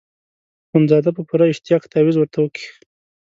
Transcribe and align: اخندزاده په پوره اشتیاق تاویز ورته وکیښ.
اخندزاده 0.67 1.09
په 1.17 1.21
پوره 1.27 1.45
اشتیاق 1.49 1.83
تاویز 1.93 2.15
ورته 2.17 2.37
وکیښ. 2.41 2.67